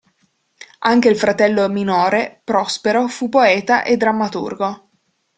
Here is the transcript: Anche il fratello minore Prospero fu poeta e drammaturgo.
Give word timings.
Anche 0.79 1.09
il 1.09 1.15
fratello 1.15 1.69
minore 1.69 2.41
Prospero 2.43 3.05
fu 3.07 3.29
poeta 3.29 3.83
e 3.83 3.97
drammaturgo. 3.97 4.89